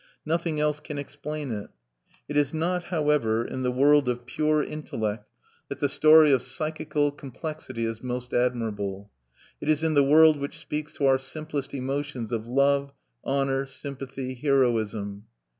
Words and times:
Nothing 0.25 0.59
else 0.59 0.79
can 0.79 0.97
explain 0.97 1.51
it.... 1.51 1.69
It 2.27 2.35
is 2.35 2.55
not 2.55 2.85
however, 2.85 3.45
in 3.45 3.61
the 3.61 3.69
world 3.69 4.09
of 4.09 4.25
pure 4.25 4.63
intellect 4.63 5.29
that 5.69 5.77
the 5.79 5.87
story 5.87 6.31
of 6.31 6.41
psychical 6.41 7.11
complexity 7.11 7.85
is 7.85 8.01
most 8.01 8.33
admirable: 8.33 9.11
it 9.61 9.69
is 9.69 9.83
in 9.83 9.93
the 9.93 10.03
world 10.03 10.37
which 10.37 10.57
speaks 10.57 10.95
to 10.95 11.05
our 11.05 11.19
simplest 11.19 11.75
emotions 11.75 12.31
of 12.31 12.47
love 12.47 12.93
honor, 13.23 13.67
sympathy, 13.67 14.33
heroism. 14.33 15.27